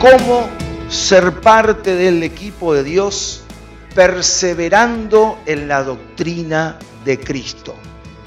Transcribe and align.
cómo 0.00 0.48
ser 0.88 1.40
parte 1.40 1.96
del 1.96 2.22
equipo 2.22 2.72
de 2.72 2.84
Dios 2.84 3.42
perseverando 3.94 5.38
en 5.44 5.66
la 5.66 5.82
doctrina 5.82 6.78
de 7.04 7.18
Cristo. 7.18 7.74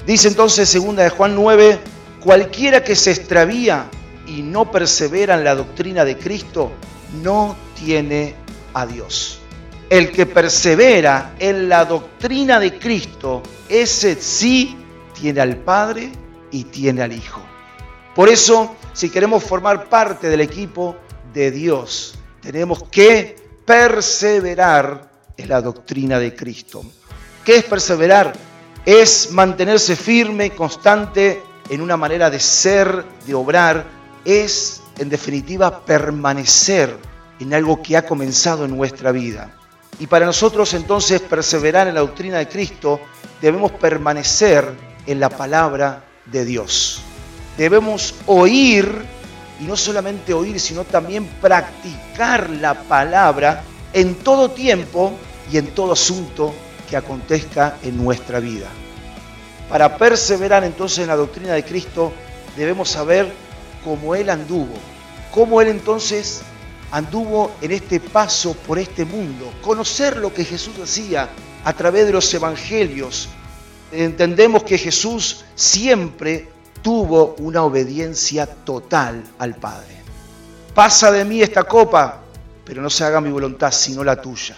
Dice 0.06 0.28
entonces 0.28 0.68
segunda 0.68 1.02
de 1.02 1.08
Juan 1.08 1.34
9, 1.34 1.78
cualquiera 2.20 2.84
que 2.84 2.94
se 2.94 3.12
extravía 3.12 3.86
y 4.26 4.42
no 4.42 4.70
persevera 4.70 5.34
en 5.34 5.44
la 5.44 5.54
doctrina 5.54 6.04
de 6.04 6.18
Cristo 6.18 6.72
no 7.22 7.56
tiene 7.74 8.34
a 8.74 8.84
Dios. 8.84 9.38
El 9.88 10.10
que 10.10 10.26
persevera 10.26 11.34
en 11.38 11.68
la 11.68 11.84
doctrina 11.86 12.60
de 12.60 12.78
Cristo, 12.78 13.42
ese 13.68 14.14
sí 14.16 14.76
tiene 15.18 15.40
al 15.40 15.56
Padre 15.56 16.12
y 16.50 16.64
tiene 16.64 17.02
al 17.02 17.12
Hijo. 17.12 17.40
Por 18.14 18.28
eso, 18.28 18.76
si 18.92 19.08
queremos 19.08 19.42
formar 19.42 19.88
parte 19.88 20.28
del 20.28 20.42
equipo 20.42 20.96
de 21.32 21.50
Dios, 21.50 22.14
tenemos 22.40 22.84
que 22.84 23.36
perseverar 23.64 25.10
en 25.36 25.48
la 25.48 25.60
doctrina 25.60 26.18
de 26.18 26.34
Cristo. 26.34 26.84
¿Qué 27.44 27.56
es 27.56 27.64
perseverar? 27.64 28.32
Es 28.84 29.30
mantenerse 29.30 29.96
firme, 29.96 30.50
constante 30.50 31.42
en 31.70 31.80
una 31.80 31.96
manera 31.96 32.30
de 32.30 32.40
ser, 32.40 33.04
de 33.26 33.34
obrar. 33.34 33.86
Es, 34.24 34.82
en 34.98 35.08
definitiva, 35.08 35.84
permanecer 35.84 36.96
en 37.40 37.54
algo 37.54 37.82
que 37.82 37.96
ha 37.96 38.06
comenzado 38.06 38.64
en 38.64 38.76
nuestra 38.76 39.12
vida. 39.12 39.56
Y 39.98 40.06
para 40.06 40.26
nosotros 40.26 40.74
entonces 40.74 41.20
perseverar 41.20 41.88
en 41.88 41.94
la 41.94 42.00
doctrina 42.00 42.38
de 42.38 42.48
Cristo, 42.48 43.00
debemos 43.40 43.72
permanecer 43.72 44.68
en 45.06 45.20
la 45.20 45.28
palabra 45.28 46.04
de 46.26 46.44
Dios. 46.44 47.00
Debemos 47.56 48.14
oír 48.26 49.02
y 49.62 49.64
no 49.64 49.76
solamente 49.76 50.34
oír, 50.34 50.58
sino 50.58 50.82
también 50.82 51.24
practicar 51.40 52.50
la 52.50 52.74
palabra 52.74 53.62
en 53.92 54.16
todo 54.16 54.50
tiempo 54.50 55.12
y 55.52 55.56
en 55.56 55.68
todo 55.68 55.92
asunto 55.92 56.52
que 56.90 56.96
acontezca 56.96 57.76
en 57.84 57.96
nuestra 57.96 58.40
vida. 58.40 58.66
Para 59.68 59.96
perseverar 59.96 60.64
entonces 60.64 60.98
en 60.98 61.06
la 61.06 61.16
doctrina 61.16 61.52
de 61.52 61.64
Cristo, 61.64 62.12
debemos 62.56 62.88
saber 62.88 63.32
cómo 63.84 64.16
Él 64.16 64.30
anduvo, 64.30 64.74
cómo 65.30 65.60
Él 65.60 65.68
entonces 65.68 66.42
anduvo 66.90 67.52
en 67.62 67.70
este 67.70 68.00
paso 68.00 68.54
por 68.54 68.80
este 68.80 69.04
mundo, 69.04 69.52
conocer 69.62 70.16
lo 70.16 70.34
que 70.34 70.44
Jesús 70.44 70.74
hacía 70.82 71.28
a 71.64 71.72
través 71.72 72.06
de 72.06 72.12
los 72.12 72.34
evangelios. 72.34 73.28
Entendemos 73.92 74.64
que 74.64 74.76
Jesús 74.76 75.44
siempre 75.54 76.48
tuvo 76.82 77.36
una 77.38 77.62
obediencia 77.62 78.46
total 78.46 79.22
al 79.38 79.54
Padre. 79.54 80.02
Pasa 80.74 81.10
de 81.10 81.24
mí 81.24 81.40
esta 81.40 81.64
copa, 81.64 82.20
pero 82.64 82.82
no 82.82 82.90
se 82.90 83.04
haga 83.04 83.20
mi 83.20 83.30
voluntad 83.30 83.70
sino 83.72 84.02
la 84.02 84.20
tuya. 84.20 84.56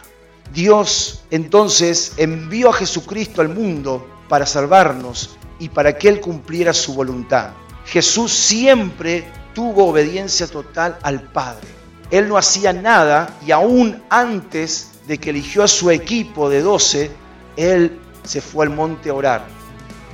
Dios 0.52 1.24
entonces 1.30 2.12
envió 2.16 2.70
a 2.70 2.74
Jesucristo 2.74 3.40
al 3.40 3.48
mundo 3.48 4.06
para 4.28 4.46
salvarnos 4.46 5.36
y 5.58 5.68
para 5.68 5.96
que 5.96 6.08
Él 6.08 6.20
cumpliera 6.20 6.72
su 6.72 6.94
voluntad. 6.94 7.50
Jesús 7.86 8.32
siempre 8.32 9.24
tuvo 9.54 9.88
obediencia 9.88 10.46
total 10.46 10.98
al 11.02 11.22
Padre. 11.22 11.68
Él 12.10 12.28
no 12.28 12.36
hacía 12.36 12.72
nada 12.72 13.38
y 13.46 13.50
aún 13.50 14.02
antes 14.10 14.90
de 15.06 15.18
que 15.18 15.30
eligió 15.30 15.62
a 15.62 15.68
su 15.68 15.90
equipo 15.90 16.48
de 16.48 16.62
doce, 16.62 17.10
Él 17.56 17.98
se 18.22 18.40
fue 18.40 18.66
al 18.66 18.70
monte 18.70 19.10
a 19.10 19.14
orar 19.14 19.46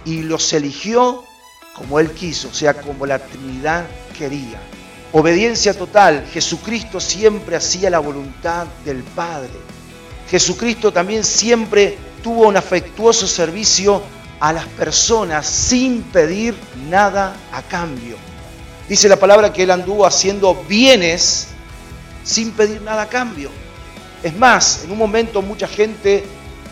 y 0.05 0.23
los 0.23 0.53
eligió 0.53 1.25
como 1.75 1.99
Él 2.01 2.13
quiso, 2.13 2.49
o 2.49 2.55
sea, 2.55 2.75
como 2.75 3.07
la 3.07 3.19
Trinidad 3.19 3.87
quería. 4.17 4.61
Obediencia 5.13 5.75
total, 5.75 6.27
Jesucristo 6.33 7.01
siempre 7.01 7.57
hacía 7.57 7.91
la 7.91 7.99
voluntad 7.99 8.67
del 8.85 9.03
Padre. 9.03 9.51
Jesucristo 10.29 10.93
también 10.93 11.25
siempre 11.25 11.99
tuvo 12.23 12.47
un 12.47 12.57
afectuoso 12.57 13.27
servicio 13.27 14.03
a 14.39 14.53
las 14.53 14.67
personas 14.67 15.47
sin 15.47 16.03
pedir 16.05 16.55
nada 16.89 17.35
a 17.53 17.63
cambio. 17.63 18.17
Dice 18.89 19.09
la 19.09 19.17
palabra 19.17 19.53
que 19.53 19.65
Él 19.65 19.71
anduvo 19.71 20.07
haciendo 20.07 20.55
bienes 20.69 21.49
sin 22.23 22.53
pedir 22.53 22.81
nada 22.83 23.03
a 23.03 23.09
cambio. 23.09 23.51
Es 24.23 24.37
más, 24.37 24.85
en 24.85 24.93
un 24.93 24.99
momento 24.99 25.43
mucha 25.43 25.67
gente 25.67 26.25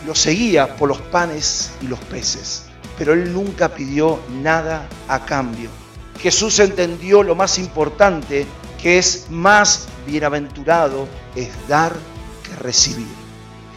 lo 0.05 0.15
seguía 0.15 0.75
por 0.77 0.87
los 0.87 1.01
panes 1.01 1.71
y 1.81 1.87
los 1.87 1.99
peces 1.99 2.68
pero 2.99 3.13
él 3.13 3.33
nunca 3.33 3.69
pidió 3.69 4.19
nada 4.43 4.87
a 5.07 5.25
cambio. 5.25 5.69
Jesús 6.19 6.59
entendió 6.59 7.23
lo 7.23 7.33
más 7.33 7.57
importante, 7.57 8.45
que 8.79 8.97
es 8.97 9.27
más 9.29 9.87
bienaventurado 10.05 11.07
es 11.33 11.49
dar 11.69 11.95
que 12.43 12.53
recibir. 12.57 13.07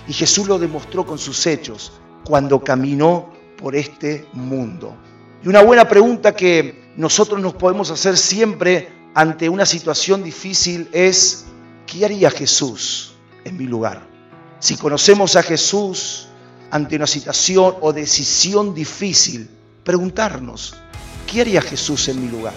Y 0.08 0.12
Jesús 0.12 0.48
lo 0.48 0.58
demostró 0.58 1.06
con 1.06 1.18
sus 1.18 1.46
hechos 1.46 1.92
cuando 2.24 2.62
caminó 2.62 3.32
por 3.56 3.76
este 3.76 4.26
mundo. 4.32 4.96
Y 5.44 5.48
una 5.48 5.62
buena 5.62 5.88
pregunta 5.88 6.34
que 6.34 6.92
nosotros 6.96 7.40
nos 7.40 7.54
podemos 7.54 7.90
hacer 7.92 8.16
siempre 8.16 8.88
ante 9.14 9.48
una 9.48 9.66
situación 9.66 10.24
difícil 10.24 10.88
es, 10.92 11.44
¿qué 11.86 12.04
haría 12.04 12.28
Jesús 12.28 13.14
en 13.44 13.56
mi 13.56 13.66
lugar? 13.66 14.02
Si 14.58 14.76
conocemos 14.76 15.36
a 15.36 15.44
Jesús, 15.44 16.28
ante 16.72 16.96
una 16.96 17.06
situación 17.06 17.74
o 17.82 17.92
decisión 17.92 18.74
difícil, 18.74 19.46
preguntarnos, 19.84 20.74
¿qué 21.30 21.42
haría 21.42 21.60
Jesús 21.60 22.08
en 22.08 22.22
mi 22.22 22.28
lugar? 22.28 22.54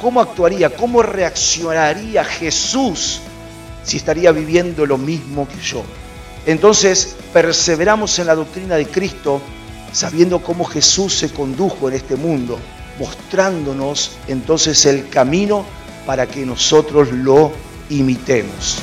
¿Cómo 0.00 0.20
actuaría? 0.20 0.74
¿Cómo 0.74 1.00
reaccionaría 1.00 2.24
Jesús 2.24 3.20
si 3.84 3.98
estaría 3.98 4.32
viviendo 4.32 4.84
lo 4.84 4.98
mismo 4.98 5.46
que 5.48 5.60
yo? 5.60 5.84
Entonces, 6.44 7.14
perseveramos 7.32 8.18
en 8.18 8.26
la 8.26 8.34
doctrina 8.34 8.74
de 8.74 8.86
Cristo 8.88 9.40
sabiendo 9.92 10.42
cómo 10.42 10.64
Jesús 10.64 11.14
se 11.14 11.30
condujo 11.30 11.88
en 11.88 11.94
este 11.94 12.16
mundo, 12.16 12.58
mostrándonos 12.98 14.10
entonces 14.26 14.84
el 14.86 15.08
camino 15.08 15.64
para 16.04 16.26
que 16.26 16.44
nosotros 16.44 17.12
lo 17.12 17.52
imitemos. 17.90 18.82